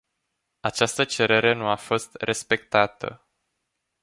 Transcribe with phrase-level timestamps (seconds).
[0.59, 3.27] Această cerere nu a fost respectată.